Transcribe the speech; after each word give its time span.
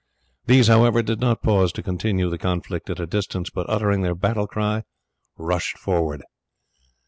These, 0.47 0.67
however, 0.67 1.03
did 1.03 1.19
not 1.19 1.43
pause 1.43 1.71
to 1.73 1.83
continue 1.83 2.27
the 2.27 2.39
conflict 2.39 2.89
at 2.89 2.99
a 2.99 3.05
distance, 3.05 3.51
but 3.51 3.69
uttering 3.69 4.01
their 4.01 4.15
battle 4.15 4.47
cry 4.47 4.81
rushed 5.37 5.77
forward. 5.77 6.23